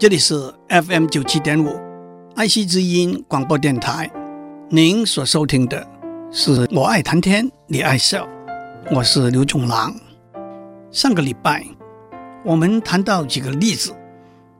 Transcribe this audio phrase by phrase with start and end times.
[0.00, 1.78] 这里是 FM 九七点五
[2.34, 4.10] 爱惜之音广播电台。
[4.70, 5.86] 您所收听的
[6.32, 8.26] 是《我爱谈天，你爱笑》，
[8.96, 9.94] 我是刘总郎。
[10.90, 11.66] 上个礼拜
[12.46, 13.94] 我们谈到几个例子，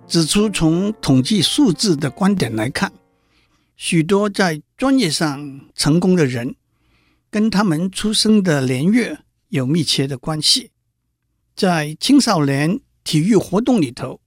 [0.06, 2.92] 指出从统计数字的观点来看，
[3.76, 6.54] 许多在专业上成功的人，
[7.30, 9.18] 跟他们出生的年月
[9.48, 10.70] 有密切的关系。
[11.56, 14.20] 在青少年体育活动里头，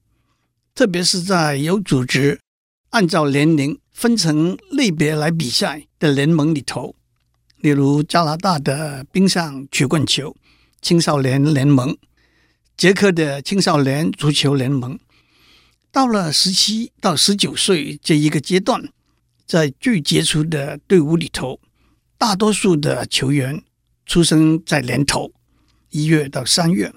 [0.76, 2.40] 特别是在有组织、
[2.90, 6.96] 按照年龄分成类别来比赛的联盟里头，
[7.58, 10.36] 例如加拿大的冰上曲棍球
[10.82, 11.96] 青少年联盟、
[12.76, 14.98] 捷克的青少年足球联盟，
[15.92, 18.84] 到了十七到十九岁这一个阶段，
[19.46, 21.60] 在最杰出的队伍里头，
[22.18, 23.64] 大多数的球员
[24.08, 25.32] 出生在年头
[25.92, 26.92] 一月到三月。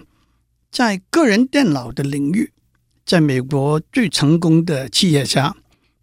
[0.71, 2.53] 在个人电脑的领域，
[3.07, 5.55] 在美国最成功的企业家，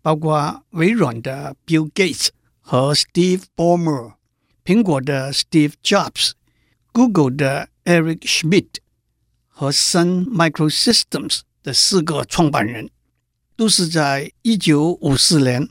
[0.01, 2.29] 包括微软的 Bill Gates
[2.61, 4.13] 和 Steve Ballmer，
[4.63, 8.75] 苹果的 Steve Jobs，Google 的 Eric Schmidt
[9.49, 12.89] 和 Sun Microsystems 的四个创办人，
[13.57, 15.67] 都是在一九五四年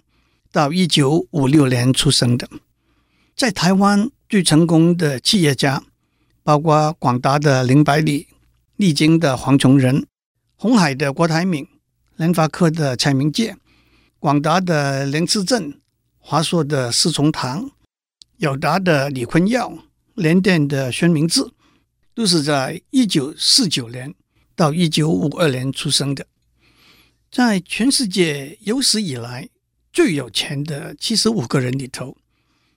[0.53, 2.47] 到一九五六年出生的。
[3.35, 5.83] 在台湾最成功的企业家，
[6.43, 8.29] 包括广达的林百里。
[8.77, 10.07] 力晶的黄崇仁、
[10.63, 11.67] 鸿海的郭台铭、
[12.15, 13.57] 联发科的蔡明介、
[14.21, 15.81] 广达的林志正、
[16.21, 17.73] 华硕的施崇棠、
[18.37, 19.77] 友达的李坤耀、
[20.15, 21.45] 联电的孙明志，
[22.15, 24.15] 都是在一九四九年
[24.55, 26.29] 到一九五二年出生的。
[27.29, 29.49] 在全世界有史以来
[29.93, 32.17] 最有钱的七十五个人里头，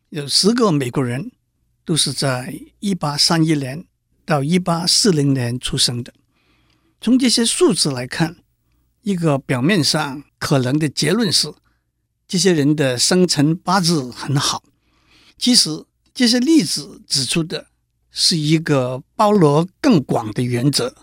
[0.10, 1.32] 有十个美国人
[1.86, 3.86] 都是在一八三一年。
[4.26, 6.12] 到一八四零年出生的，
[7.06, 8.38] 从这些数字来看，
[9.04, 11.54] 一个表面上可能的结论是，
[12.28, 14.64] 这些人的生辰八字很好。
[15.38, 15.86] 其实
[16.16, 17.68] 这些例子指出的
[18.10, 20.96] 是一个包罗更广的原则，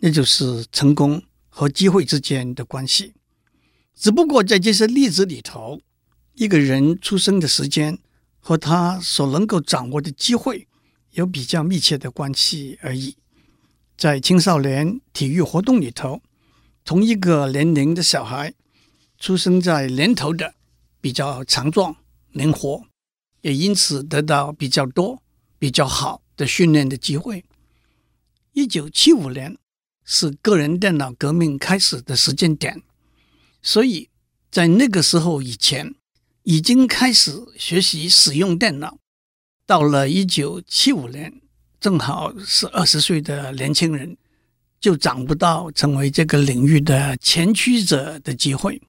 [0.00, 3.14] 那就是成功和机会之间的关系。
[3.96, 5.80] 只不过在这些例子里头，
[6.34, 7.98] 一个人出生的时间
[8.40, 10.68] 和他所能够掌握的机会。
[11.12, 13.16] 有比较密切的关系而已。
[14.00, 16.22] 在青少年体育活动里头，
[16.86, 18.54] 同一个年龄的小孩，
[19.18, 20.54] 出生在年头的
[21.02, 21.94] 比较强壮、
[22.30, 22.86] 灵活，
[23.42, 25.22] 也因此得到比较多、
[25.58, 27.44] 比较好的训练的机会。
[28.54, 29.58] 一九七五年
[30.06, 32.82] 是个人电脑革命开始的时间点，
[33.60, 34.08] 所以
[34.50, 35.94] 在那个时候以前，
[36.44, 38.96] 已经开始学习使用电脑。
[39.66, 41.42] 到了一九七五年，
[41.80, 44.14] 正好是二十岁的年轻人，
[44.78, 48.82] 就找不到成为这个领域的前驱者的机会。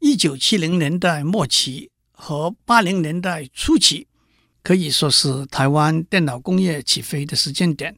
[0.00, 4.08] 一九七零年代末期和八零年代初期，
[4.64, 7.96] 可以说是台湾电脑工业起飞的时间点。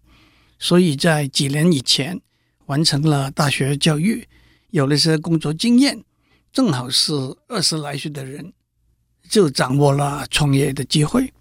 [0.59, 2.21] 所以在几年以前，
[2.67, 4.29] 完成了大学教育，
[4.69, 6.05] 有了些工作经验，
[6.53, 7.15] 正好是
[7.49, 8.53] 二十来岁的人，
[9.31, 11.33] 就掌握了创业的机会。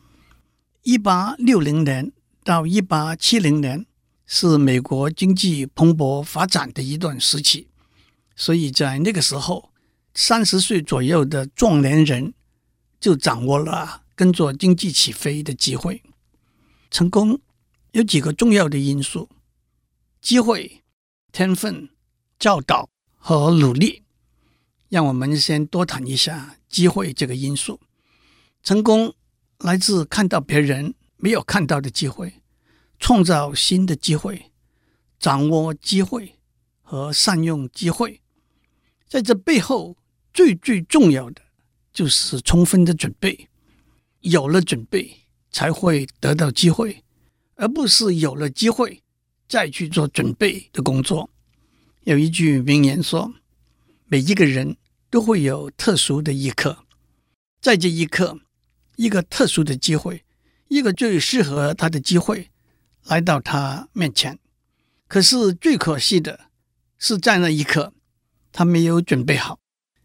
[0.83, 2.09] 一八六零年
[2.43, 3.85] 到一八七零年
[4.25, 7.67] 是美国经济蓬勃发展的一段时期，
[8.35, 9.71] 所以在那个时候，
[10.13, 12.33] 三十岁左右的壮年人
[12.99, 16.03] 就掌握了跟着经济起飞的机会。
[16.91, 17.39] 成功
[17.93, 19.29] 有几个重要的因素：
[20.21, 20.83] 机会、
[21.31, 21.89] 天分、
[22.37, 24.03] 教导和努力。
[24.89, 27.79] 让我们先多谈一下机会这个因素。
[28.61, 29.15] 成功。
[29.59, 30.93] 来自看到别人
[31.23, 32.41] 没有看到的机会，
[32.99, 34.51] 创造新的机会，
[35.17, 36.37] 掌握机会
[36.81, 38.19] 和善用机会。
[39.07, 39.95] 在这背后，
[40.33, 41.41] 最最重要的
[41.93, 43.47] 就是充分的准备。
[44.19, 45.15] 有了准备，
[45.49, 47.05] 才会得到机会，
[47.55, 49.01] 而不是有了机会
[49.47, 51.29] 再去做准备的工作。
[52.01, 53.33] 有一句名言说
[54.07, 54.75] ：“每一个人
[55.09, 56.85] 都会有特殊的一刻，
[57.61, 58.41] 在这一刻。”
[58.97, 60.23] 一个特殊的机会，
[60.67, 62.49] 一个最适合他的机会
[63.05, 64.39] 来到他面前。
[65.07, 66.47] 可是最可惜的
[66.97, 67.93] 是，在那一刻，
[68.51, 69.59] 他没有准备好，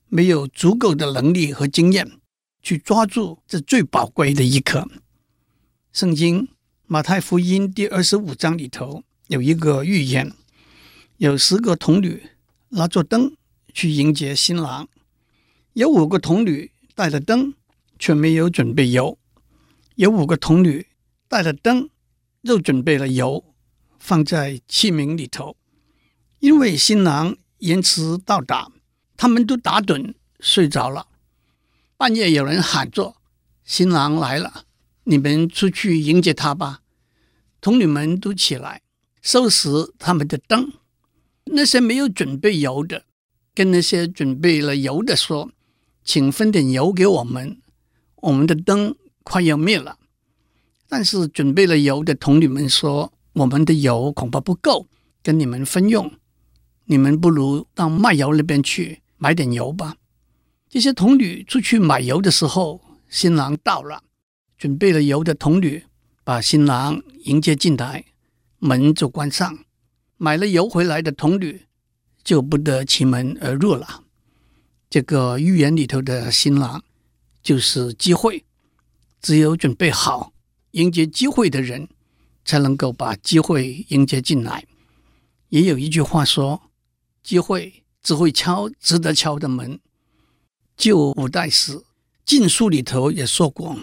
[0.08, 2.10] 没有足够的能力和经验
[2.62, 4.88] 去抓住这最宝贵的一刻。
[5.92, 6.48] 圣经
[6.86, 10.32] 马太福音第二十五章里头有一个预言，
[11.16, 12.30] 有十个童女
[12.70, 13.34] 拿着灯
[13.72, 14.88] 去迎接新郎，
[15.72, 17.54] 有五个童女带着灯。
[18.00, 19.18] 却没有准备油，
[19.98, 20.86] 有五个童女
[21.26, 21.90] 带了灯，
[22.42, 23.52] 又准备了油，
[23.98, 25.56] 放在器皿里头。
[26.38, 28.70] 因为新郎延迟到达，
[29.16, 31.08] 他们都打盹睡着了。
[31.96, 33.16] 半夜有人喊着
[33.66, 34.66] ：“新郎来了，
[35.02, 36.82] 你们出去迎接他吧。”
[37.60, 38.82] 童女们都起来
[39.20, 39.68] 收拾
[39.98, 40.74] 他们的灯。
[41.46, 43.02] 那些没有准备油的，
[43.52, 45.50] 跟那些准备了油的说
[46.04, 47.60] ：“请分点油给我们，
[48.18, 48.94] 我们的灯
[49.28, 49.98] 快要灭了。”
[50.88, 54.86] 但是准备了油的童女们说：“我们的油恐怕不够
[55.22, 56.10] 跟你们分用，
[56.86, 59.96] 你们不如到卖油那边去买点油吧。”
[60.70, 64.02] 这些童女出去买油的时候，新郎到了，
[64.56, 65.84] 准备了油的童女
[66.24, 68.04] 把新郎迎接进来，
[68.58, 69.58] 门就关上。
[70.16, 71.66] 买了油回来的童女
[72.24, 74.04] 就不得其门而入了。
[74.90, 76.82] 这个寓言里头的新郎
[77.42, 78.44] 就是机会，
[79.20, 80.32] 只有准备好。
[80.72, 81.88] 迎接机会的人，
[82.44, 84.66] 才能够把机会迎接进来。
[85.48, 86.70] 也有一句话说
[87.24, 89.80] ：“机会只会敲值得敲的门。”
[90.76, 91.72] 旧五代时
[92.26, 93.76] 《晋书》里头也说过：“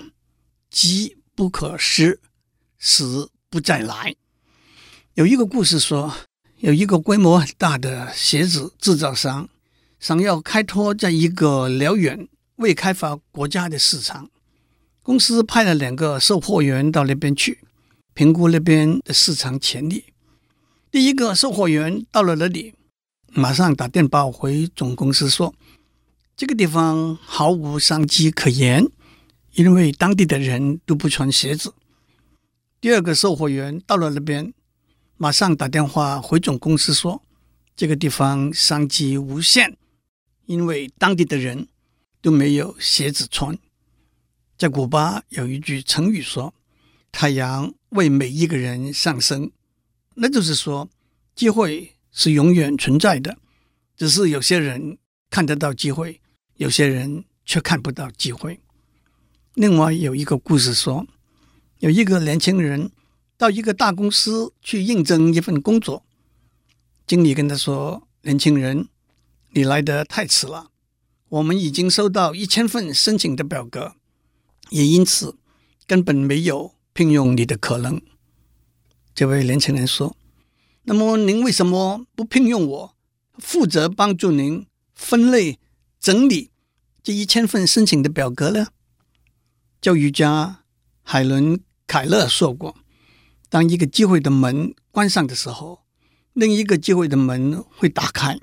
[0.69, 2.21] 机不可失，
[2.77, 4.15] 时不再来。”
[5.15, 6.15] 有一个故事说，
[6.59, 9.49] 有一个规模很大的鞋子制造商，
[9.99, 12.27] 想要开拓在一个辽远
[12.57, 14.29] 未开发国家的市场。
[15.05, 17.59] 公司派了两个售货员到那边去
[18.15, 20.05] 评估那边的市场潜力。
[20.89, 22.73] 第一个售货员到了那里，
[23.31, 25.53] 马上打电报回总公司说
[26.35, 28.87] ：“这个地方毫无商机可言，
[29.53, 31.75] 因为当地的人都不穿鞋子。”
[32.81, 34.55] 第二个售货员到了那边，
[35.17, 37.21] 马上打电话回总公司说
[37.77, 39.77] ：“这个地方商机无限，
[40.47, 41.67] 因为当地的人
[42.23, 43.55] 都没有鞋子穿。”
[44.57, 46.53] 在古巴有一句成语说
[47.11, 49.51] ：“太阳为每一个人上升。”
[50.15, 50.89] 那就是说，
[51.35, 53.37] 机会是永远存在的，
[53.97, 54.97] 只是有些人
[55.29, 56.21] 看得到机会，
[56.55, 58.61] 有些人却看不到机会。
[59.55, 61.05] 另外有一个故事说，
[61.79, 62.91] 有一个年轻人
[63.37, 66.05] 到一个大公司去应征一份工作，
[67.05, 68.87] 经理跟他说：“年轻人，
[69.51, 70.71] 你来得太迟了，
[71.27, 73.97] 我们已经收到一千份申请的表格。”
[74.69, 75.37] 也因此，
[75.87, 78.01] 根本没有聘用你的可能。
[79.13, 80.17] 这位年轻人说
[80.83, 82.95] ：“那么您为什么不聘用我，
[83.37, 85.59] 负责帮助您分类
[85.99, 86.51] 整理
[87.01, 88.67] 这一千份申请的表格呢？”
[89.79, 90.63] 教育家
[91.03, 92.75] 海伦·凯勒说过
[93.49, 95.83] ：“当一个机会的门关上的时候，
[96.33, 98.39] 另一个机会的门会打开。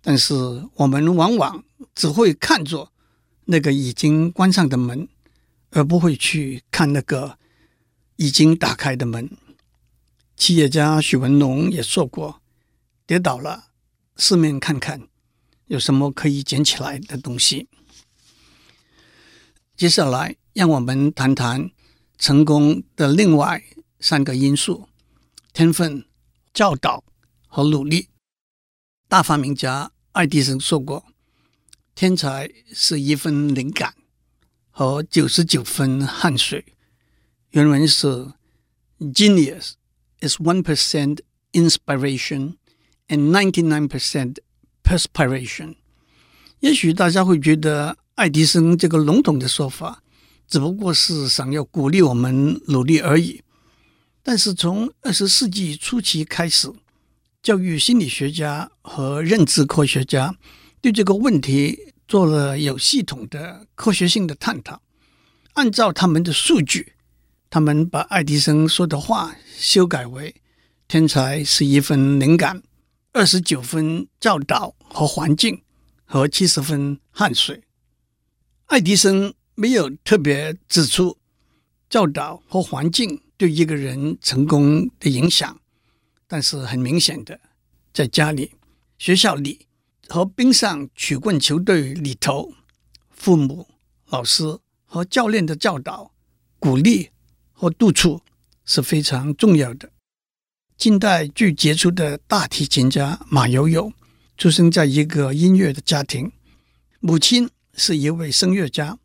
[0.00, 0.34] 但是
[0.76, 1.62] 我们往往
[1.94, 2.90] 只会看着
[3.44, 5.08] 那个已经关上的门。”
[5.70, 7.38] 而不会去看那个
[8.16, 9.36] 已经打开的门。
[10.36, 12.40] 企业家许文龙也说过
[13.06, 13.72] ：“跌倒了，
[14.16, 15.08] 四面看看，
[15.66, 17.68] 有什么可以捡起来的东西。”
[19.76, 21.70] 接下来，让我们谈谈
[22.18, 23.62] 成功的另外
[23.98, 24.88] 三个因素：
[25.52, 26.06] 天分、
[26.52, 27.04] 教导
[27.46, 28.08] 和努力。
[29.08, 31.04] 大发明家爱迪生说过
[31.94, 33.94] ：“天才是一份灵感。”
[34.80, 36.64] 和九十九分汗水，
[37.50, 38.06] 原文是
[38.98, 39.72] ：Genius
[40.22, 41.18] is one percent
[41.52, 42.54] inspiration
[43.08, 44.36] and ninety nine percent
[44.82, 45.74] perspiration。
[46.60, 50.02] 也许大家会觉得爱迪生这个笼统的说法，
[50.48, 53.42] 只不过是想要鼓励我们努力而已。
[54.22, 56.72] 但是从二十世纪初期开始，
[57.42, 60.34] 教育心理学家和认知科学家
[60.80, 61.89] 对这个问题。
[62.10, 64.82] 做了有系统的科学性的探讨，
[65.52, 66.94] 按照他们的数据，
[67.48, 70.34] 他们把爱迪生说的话修改为：
[70.88, 72.64] 天才是一分灵感，
[73.12, 75.62] 二十九分教导和环境，
[76.04, 77.62] 和七十分汗水。
[78.66, 81.16] 爱迪生没有特别指出
[81.88, 85.60] 教导和环境对一个人成功的影响，
[86.26, 87.38] 但是很明显的，
[87.94, 88.50] 在家里、
[88.98, 89.68] 学校里。
[90.12, 92.52] 和冰上曲棍球队里头，
[93.10, 93.68] 父母、
[94.08, 96.10] 老师和教练的教导、
[96.58, 97.10] 鼓励
[97.52, 98.20] 和督促
[98.64, 99.92] 是非常重要的。
[100.76, 103.92] 近代最杰出的大提琴家马友友
[104.36, 106.32] 出生在一个音乐的家庭，
[106.98, 108.98] 母亲是一位声乐家，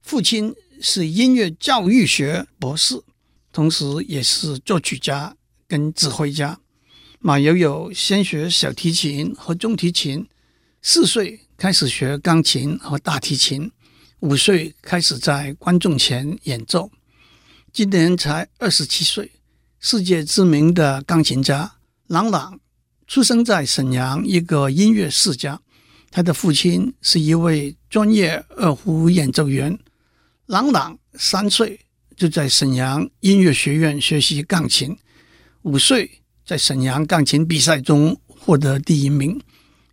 [0.00, 3.02] 父亲是音乐教育学博士，
[3.50, 6.60] 同时也是作曲家跟指挥家。
[7.18, 10.28] 马友友先学小提琴和中提琴。
[10.84, 13.70] 四岁开始学钢琴和大提琴，
[14.18, 16.90] 五岁开始在观众前演奏，
[17.72, 19.30] 今年才二十七岁。
[19.78, 21.74] 世界知名的钢琴家
[22.08, 22.58] 郎朗
[23.06, 25.60] 出生在沈阳一个音乐世家，
[26.10, 29.78] 他的父亲是一位专业二胡演奏员。
[30.46, 31.78] 郎朗三岁
[32.16, 34.98] 就在沈阳音乐学院学习钢琴，
[35.62, 39.40] 五岁在沈阳钢琴比赛中获得第一名。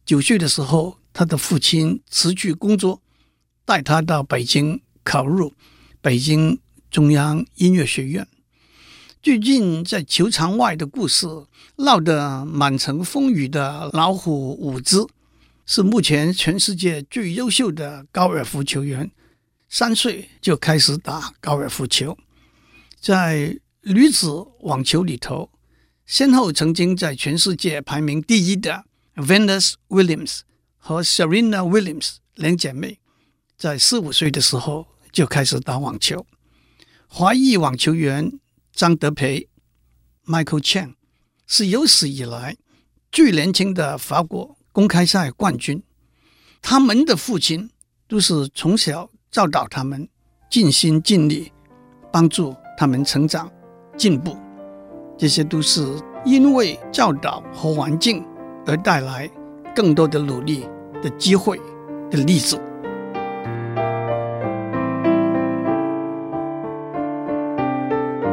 [0.09, 2.99] 九岁的时候，他的父亲辞去工作，
[3.63, 5.53] 带他到北京考入
[6.01, 8.27] 北京中央音乐学院。
[9.21, 11.27] 最近在球场外的故事
[11.75, 15.07] 闹得满城风雨的老虎伍兹，
[15.67, 19.11] 是目前全世界最优秀的高尔夫球员。
[19.69, 22.17] 三岁就开始打高尔夫球，
[22.99, 24.27] 在女子
[24.61, 25.51] 网球里头，
[26.07, 28.85] 先后曾经在全世界排名第一的
[29.19, 30.41] Venus Williams
[30.77, 32.99] 和 Serena Williams 两姐妹，
[33.57, 36.25] 在四五岁的时候就开始打网球。
[37.07, 38.39] 华裔网球员。
[38.71, 39.49] 张德培
[40.25, 40.93] （Michael Chang）
[41.45, 42.55] 是有史以来
[43.11, 45.83] 最年轻的法国公开赛冠军。
[46.61, 47.69] 他们的父亲
[48.07, 50.07] 都是从小教导他们
[50.49, 51.51] 尽心尽力，
[52.09, 53.51] 帮助他们成长
[53.97, 54.37] 进步。
[55.17, 55.85] 这些都是
[56.23, 58.25] 因为教导和环境
[58.65, 59.29] 而带来
[59.75, 60.67] 更多的努力
[61.01, 61.59] 的机会
[62.09, 62.59] 的例子。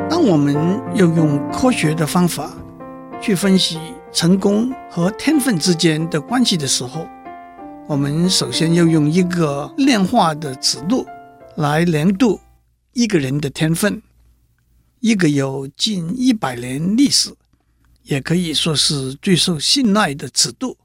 [0.09, 0.54] 当我们
[0.95, 2.50] 要用科学的方法
[3.21, 3.78] 去分析
[4.12, 7.06] 成功和天分之间的关系的时候，
[7.87, 11.06] 我们首先要用一个量化的尺度
[11.56, 12.40] 来量度
[12.92, 14.02] 一个人的天分。
[15.00, 17.30] 一个有近一百年历史，
[18.06, 20.76] 也可以说是最受信赖的尺度，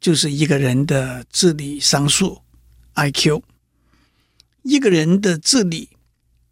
[0.00, 2.42] 就是一个人的智力商数
[2.94, 3.42] （IQ）。
[4.62, 5.90] 一个人的智力。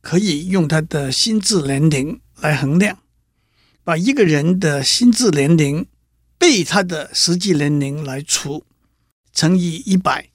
[0.06, 2.99] 可以用他的心智年龄来衡量，
[3.82, 5.87] 把一个人的心智年龄
[6.37, 8.66] 被他的实际年龄来除，
[9.32, 10.28] 乘以一百，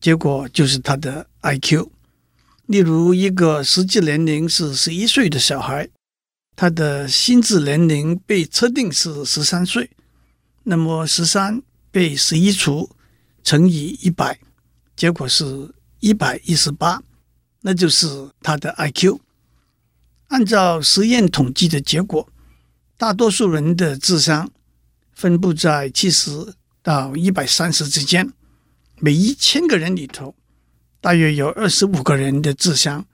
[0.00, 1.88] 结果就是他的 IQ。
[2.66, 5.88] 例如，一个实际年龄是十一岁的小孩，
[6.54, 9.90] 他的心智年龄被测定是十三岁，
[10.64, 12.90] 那么十三被十一除，
[13.42, 14.38] 乘以一百，
[14.94, 17.02] 结果是一百一十八。
[17.62, 19.20] 那就是他的 IQ。
[20.28, 22.28] 按照实验统计的结果，
[22.96, 24.50] 大多数人的智商
[25.12, 28.32] 分布在七十到一百三十之间。
[28.98, 30.34] 每一千个人里头，
[31.00, 33.04] 大约有二十五个人的智商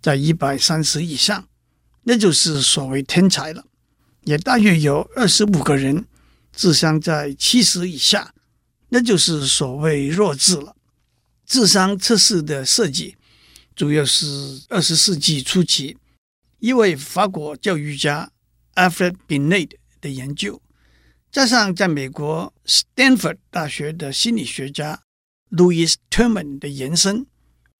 [0.00, 1.46] 在一百三十以上，
[2.08, 3.66] 那就是所谓天才了。
[4.24, 6.06] 也大约有二十五个人
[6.56, 8.32] 智商在七十以下，
[8.88, 10.74] 那就是所谓弱智了。
[11.44, 13.16] 智商测试的设计。
[13.76, 14.26] 主要是
[14.70, 15.98] 二十世纪初期，
[16.60, 18.32] 一位法国教育家
[18.74, 20.60] Alfred Binet 的研究，
[21.30, 25.02] 加上在美国 Stanford 大学的心理学家
[25.50, 27.26] Louis Terman 的延伸，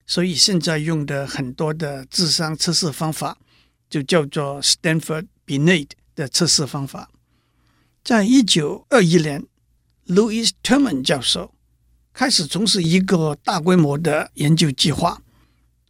[0.05, 3.37] 所以现在用的很多的智商测试方法
[3.89, 7.09] 就叫做 Stanford Binet 的测试方法。
[8.03, 9.45] 在一九二一年
[10.07, 11.53] ，Louis Terman 教授
[12.13, 15.21] 开始从事一个大规模的研究计划。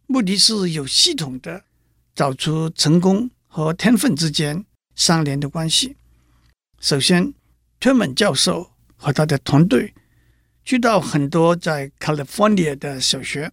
[0.06, 1.64] 目的是有系统的
[2.14, 4.64] 找出成功和天分之间
[4.96, 5.96] 相连的关系。
[6.80, 7.32] 首先，
[7.78, 9.94] 特曼教授和他的团队
[10.64, 13.52] 去到很多在 California 的小学，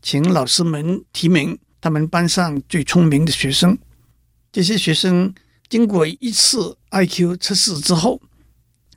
[0.00, 3.78] 请老师们提名他们班上最聪明的学生。
[4.52, 5.32] 这些学生
[5.68, 8.20] 经过一次 IQ 测试之后，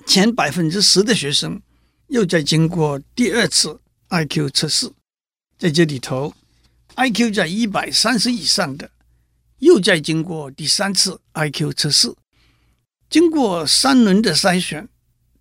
[0.05, 1.61] 前百分之十的学生
[2.07, 4.91] 又在经过第二次 IQ 测试，
[5.57, 6.33] 在这里头。
[6.95, 8.91] IQ 在一百三十以上的，
[9.57, 12.13] 又在经过第三次 IQ 测试，
[13.09, 14.87] 经过三轮的筛选，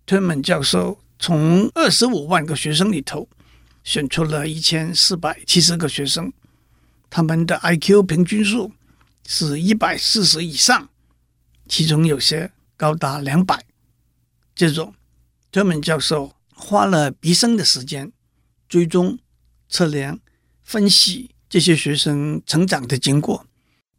[0.05, 3.29] 推门教授从二十五万个学生里头
[3.83, 6.33] 选出了一千四百七十个学生，
[7.15, 8.71] 他们的 IQ 平均数
[9.27, 10.89] 是一百四十以上，
[11.69, 13.63] 其中有些高达两百。
[14.55, 14.95] 这种
[15.51, 18.11] 特门教授花了毕生的时间
[18.67, 19.19] 追踪、
[19.69, 20.19] 测量、
[20.63, 21.29] 分析。
[21.47, 23.45] 这些学生成长的经过，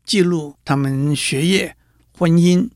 [0.04, 1.76] 记录他们学业、
[2.18, 2.68] 婚姻、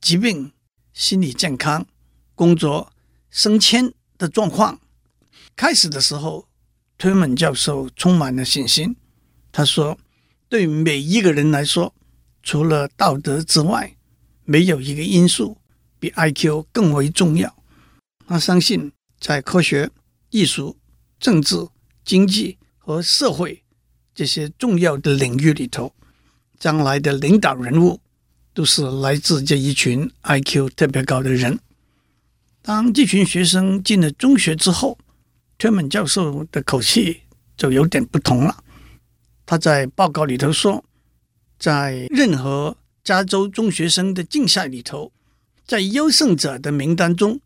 [0.00, 0.52] 疾病、
[0.94, 1.86] 心理健康、
[2.34, 2.90] 工作、
[3.28, 4.80] 升迁的状况。
[5.54, 6.48] 开始的时候，
[6.96, 8.96] 推门教授充满了信心。
[9.52, 9.98] 他说
[10.48, 11.94] ：“对每一个人来说，
[12.42, 13.94] 除了道德之外，
[14.44, 15.58] 没有一个因素
[16.00, 17.54] 比 IQ 更为重要。”
[18.26, 18.90] 他相信，
[19.20, 19.90] 在科学、
[20.30, 20.78] 艺术、
[21.20, 21.68] 政治、
[22.04, 23.62] 经济和社会。
[24.14, 25.94] 这些重要的领域里头，
[26.58, 28.00] 将来的领导人物
[28.52, 31.58] 都是来自这一群 IQ 特别高的人。
[32.60, 34.98] 当这群学生进了中学之后，
[35.56, 37.22] 推门教授的口气
[37.56, 38.61] 就有点不同了。
[39.44, 40.84] 他在报告里头说，
[41.58, 45.12] 在任何加州中学生的竞赛里头，
[45.66, 47.40] 在优胜者的名单中，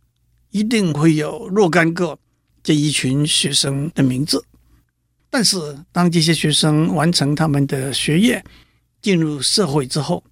[0.50, 2.18] 一定会有若干个
[2.62, 4.44] 这一群学生的名字。
[5.28, 8.44] 但是，当这些学生完成他们的学业，
[9.02, 10.24] 进入社会之后，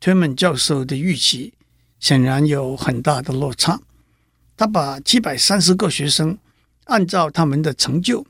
[0.00, 1.52] 推门教授的预期
[1.98, 3.80] 显然有很大的落差。
[4.56, 6.38] 他把七百三十个学生
[6.84, 8.26] 按照他们的成就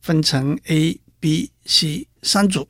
[0.00, 2.66] 分成 A、B、C 三组。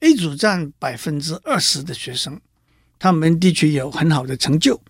[0.00, 2.40] A 组占百分之二十的学生，
[2.98, 4.80] 他们的确有很好的成就，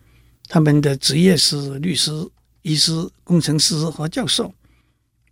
[0.49, 2.11] 他们的职业是律师、
[2.61, 2.92] 医师、
[3.25, 4.54] 工程师和教授，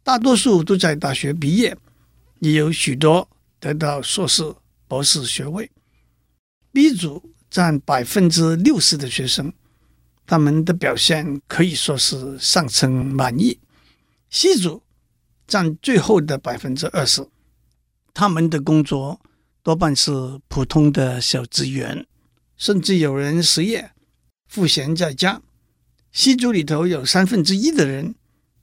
[0.03, 1.77] 大多数都在大学毕业，
[2.39, 3.29] 也有许多
[3.61, 4.55] 得到硕士、
[4.89, 5.71] 博士学位。
[6.73, 9.53] B 组占百分之六十的学生。
[10.27, 13.61] 他们的表现可以说是上层满意。
[14.31, 14.83] C 组
[15.47, 17.25] 占最后的百分之二十，
[18.19, 19.21] 他们的工作
[19.63, 20.11] 多半是
[20.49, 22.07] 普通的小职员，
[22.57, 23.91] 甚至有人失业，
[24.49, 25.43] 赋闲在家。
[26.13, 28.15] C 组里头有三分之一的人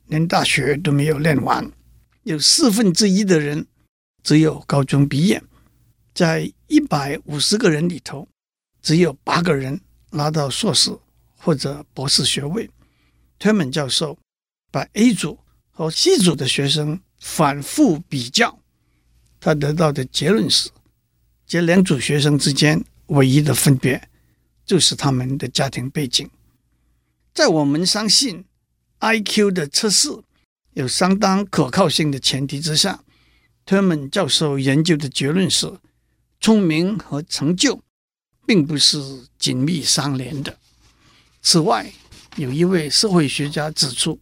[0.08, 1.72] 连大学都没有念完，
[2.24, 3.68] 有四分之一的人
[4.24, 5.44] 只有高中毕业，
[6.16, 8.28] 在一百五十个人里头，
[8.82, 9.80] 只有八个人
[10.10, 10.98] 拿到硕士。
[11.38, 12.68] 或者博士学位，
[13.38, 14.18] 推门教授
[14.72, 15.38] 把 A 组
[15.72, 18.58] 和 C 组的学生反复比较，
[19.44, 20.70] 他得到的结论是：
[21.46, 24.08] 这两组学生之间唯一的分别
[24.66, 26.30] 就是他们的家庭背景。
[27.34, 28.46] 在我们相信
[29.02, 30.08] IQ 的测试
[30.76, 33.04] 有相当可靠性的前提之下，
[33.66, 35.74] 推门教授研究的结论是：
[36.40, 37.82] 聪明和成就
[38.46, 40.58] 并不是紧密相连的。
[41.42, 41.92] 此外，
[42.38, 44.18] 有一位社会学家指出，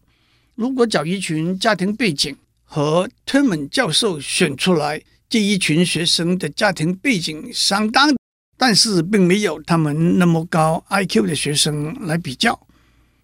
[0.56, 5.00] 如果找一群家庭背景和推门教授选出来
[5.32, 8.14] 这一群学生的家庭背景相当，
[8.58, 12.68] 但是并没有他们那么高 IQ 的学生来比较，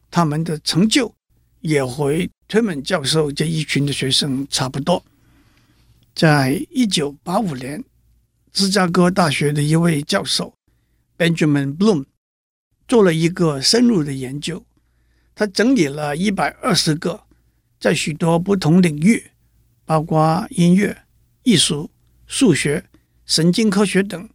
[0.09, 1.13] 他们的成就
[1.59, 2.13] 也和
[2.47, 5.03] 推门教授这一群的学生差不多。
[6.15, 7.83] 在一九八五年，
[8.53, 10.53] 芝加哥大学的一位教授
[11.17, 12.05] Benjamin Bloom。
[12.87, 14.65] 做了一个深入的研究，
[15.35, 17.23] 他整理了一百二十个
[17.77, 19.31] 在许多不同领域，
[19.83, 21.03] 包括音乐、
[21.43, 21.91] 艺术、
[22.27, 22.85] 数学、
[23.25, 24.29] 神经科学等，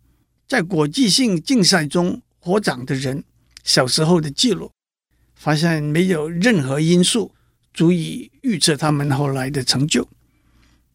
[0.49, 3.23] 在国际性竞赛中获奖的人
[3.63, 4.73] 小时候的记录，
[5.37, 7.33] 发现没有任何因素
[7.73, 10.09] 足以预测他们后来的成就。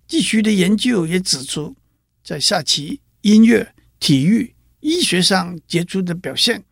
[0.06, 1.76] 继续的研究也指出，
[2.24, 6.64] 在下棋、音乐、体育、医学上杰出的表现。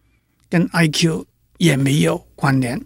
[0.48, 1.26] 跟 IQ
[1.58, 2.80] 也没有关联。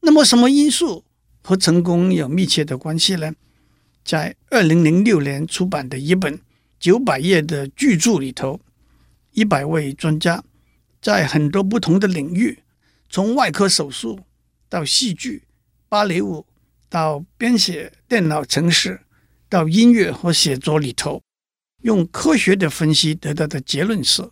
[0.00, 1.04] 那么，什么因素
[1.40, 3.32] 和成功有密切的关系呢？
[4.06, 6.40] 在二零零六年出版的一本
[6.78, 8.60] 九百页的巨著里头，
[9.32, 10.44] 一百位专家
[11.02, 12.60] 在很多不同的领域，
[13.10, 14.20] 从外科手术
[14.68, 15.42] 到戏剧、
[15.88, 16.46] 芭蕾舞，
[16.88, 19.00] 到编写电脑程式，
[19.48, 21.20] 到音乐和写作里头，
[21.82, 24.30] 用科学的分析得到的结论是。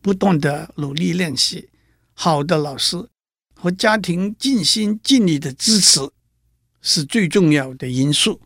[0.00, 1.68] 不断的努力练习，
[2.12, 3.08] 好的老师
[3.54, 6.00] 和家庭尽心尽力的支持
[6.80, 8.40] 是最重要的因素，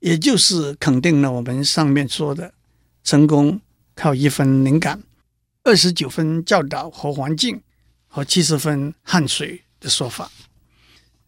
[0.00, 2.54] 也就是肯定了我们上面说的
[3.02, 3.60] 成功
[3.94, 5.02] 靠一分灵感、
[5.64, 7.60] 二十九分教导和环境
[8.06, 10.30] 和七十分汗水的说法。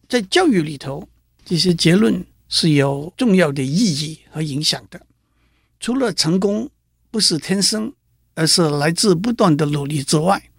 [0.07, 1.07] 在教育里头，
[1.45, 5.05] 这些结论是有重要的意义和影响的。
[5.79, 6.69] 除了成功
[7.11, 7.93] 不是天生。
[8.35, 10.49] 而是来自不断的努力之外，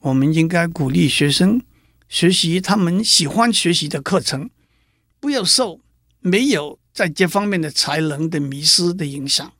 [0.00, 1.62] 我们应该鼓励学生
[2.10, 4.50] 学习他们喜欢学习的课程，
[5.18, 5.80] 不要受
[6.20, 9.52] 没有在这方面的才能的迷失的影响。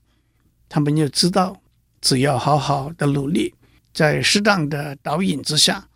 [0.71, 1.61] 他们要知道，
[2.01, 3.55] 只要好好的努力，
[3.93, 5.87] 在适当的导引之下，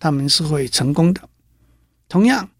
[0.00, 1.28] 他们是会成功的。
[2.08, 2.50] 同样，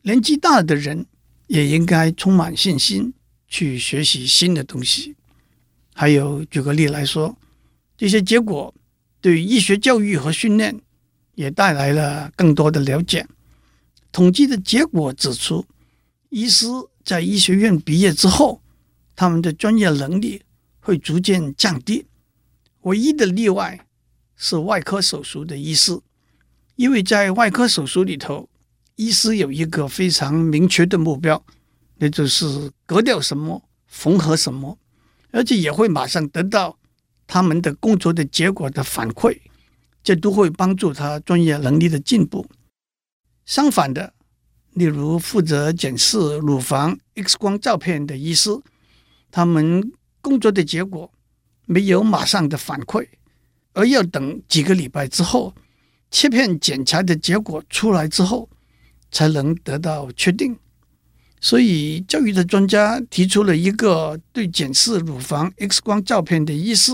[0.00, 1.04] 年纪大的人
[1.48, 3.12] 也应该充满信心
[3.46, 5.14] 去学习新的东西。
[5.92, 7.36] 还有，举个例来说。
[7.98, 8.74] 这些结果
[9.20, 10.80] 对医学教育和训练
[11.34, 13.26] 也带来了更多的了解。
[14.10, 15.66] 统计的结果指出，
[16.30, 16.66] 医师
[17.04, 18.62] 在医学院毕业之后，
[19.14, 20.42] 他们的专业能力
[20.80, 22.06] 会逐渐降低。
[22.82, 23.86] 唯一的例外
[24.36, 26.00] 是外科手术的医师，
[26.76, 28.48] 因为在外科手术里头，
[28.96, 31.44] 医师有一个非常明确的目标，
[31.96, 34.78] 那就是割掉什么，缝合什么，
[35.30, 36.78] 而且也会马上得到。
[37.24, 39.38] 他们的工作的结果的反馈，
[40.02, 42.46] 这都会帮助他专业能力的进步。
[43.46, 44.12] 相反的，
[44.74, 48.50] 例如负责检视乳房 X 光照片的医师，
[49.30, 51.10] 他们工作的结果
[51.66, 53.06] 没有马上的反馈，
[53.74, 55.54] 而要等几个礼拜之后，
[56.10, 58.48] 切片检查的结果出来之后，
[59.10, 60.56] 才能得到确定。
[61.40, 66.92] 所以，教育的专家提出了一个对检视乳房 X 光照片的医师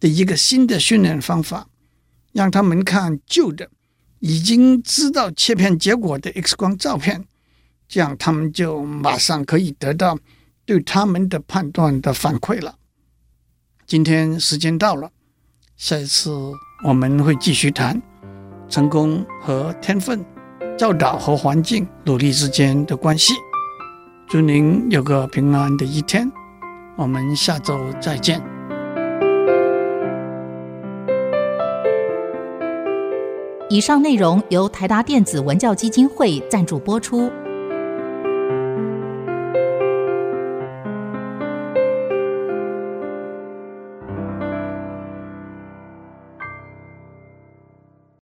[0.00, 1.68] 的一个新的训练方法，
[2.32, 3.70] 让他们看旧的。
[4.26, 7.24] 已经知道切片结果的 X 光照片，
[7.86, 10.18] 这样他们就马上可以得到
[10.64, 12.74] 对他们的判断的反馈了。
[13.86, 15.12] 今天时间到了，
[15.76, 16.32] 下一次
[16.84, 18.02] 我们会继续谈
[18.68, 20.24] 成功和天分、
[20.76, 23.32] 教导和环境努力之间的关系。
[24.28, 26.28] 祝您有个平安的一天，
[26.96, 28.55] 我们下周再见。
[33.68, 37.28] 以上内容由台达电子文教基金会赞助播出。